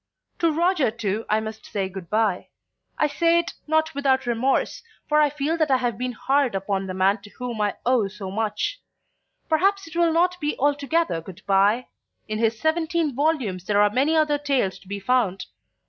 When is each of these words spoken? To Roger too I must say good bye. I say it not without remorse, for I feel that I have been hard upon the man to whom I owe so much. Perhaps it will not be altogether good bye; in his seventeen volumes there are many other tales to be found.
To 0.39 0.51
Roger 0.51 0.89
too 0.89 1.25
I 1.29 1.39
must 1.39 1.63
say 1.67 1.87
good 1.87 2.09
bye. 2.09 2.47
I 2.97 3.05
say 3.05 3.37
it 3.37 3.53
not 3.67 3.93
without 3.93 4.25
remorse, 4.25 4.81
for 5.07 5.19
I 5.21 5.29
feel 5.29 5.57
that 5.57 5.69
I 5.69 5.77
have 5.77 5.95
been 5.99 6.13
hard 6.13 6.55
upon 6.55 6.87
the 6.87 6.95
man 6.95 7.21
to 7.21 7.29
whom 7.29 7.61
I 7.61 7.75
owe 7.85 8.07
so 8.07 8.31
much. 8.31 8.81
Perhaps 9.47 9.85
it 9.85 9.95
will 9.95 10.11
not 10.11 10.39
be 10.41 10.57
altogether 10.57 11.21
good 11.21 11.45
bye; 11.45 11.85
in 12.27 12.39
his 12.39 12.59
seventeen 12.59 13.13
volumes 13.13 13.65
there 13.65 13.79
are 13.79 13.91
many 13.91 14.15
other 14.15 14.39
tales 14.39 14.79
to 14.79 14.87
be 14.87 14.99
found. 14.99 15.45